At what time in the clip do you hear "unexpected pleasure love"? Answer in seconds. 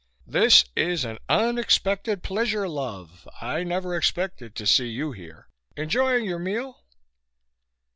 1.29-3.29